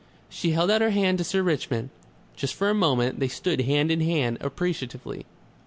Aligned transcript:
She 0.31 0.49
held 0.53 0.71
out 0.71 0.81
her 0.81 0.89
hand 0.89 1.19
to 1.19 1.23
Sir 1.23 1.43
Richmond. 1.43 1.91
Just 2.35 2.55
for 2.55 2.71
a 2.71 2.73
moment 2.73 3.19
they 3.19 3.27
stood 3.27 3.61
hand 3.61 3.91
in 3.91 4.01
hand, 4.01 4.39
appreciatively.... 4.41 5.27